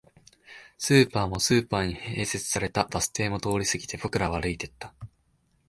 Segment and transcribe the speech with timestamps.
[0.79, 4.95] スーパーも、スーパーに併設されたバス停も通り過ぎて、僕らは歩いていった